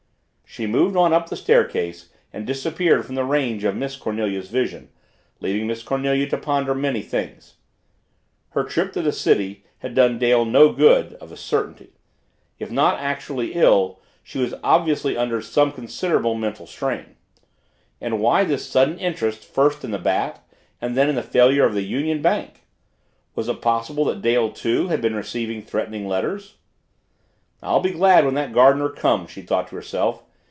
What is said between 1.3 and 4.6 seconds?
staircase and disappeared from the range of Miss Cornelia's